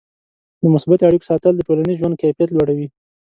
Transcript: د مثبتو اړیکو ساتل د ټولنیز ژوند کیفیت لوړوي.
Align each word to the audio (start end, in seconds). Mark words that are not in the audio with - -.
د 0.61 0.63
مثبتو 0.73 1.07
اړیکو 1.07 1.27
ساتل 1.31 1.53
د 1.55 1.61
ټولنیز 1.67 1.95
ژوند 2.01 2.19
کیفیت 2.21 2.49
لوړوي. 2.51 2.87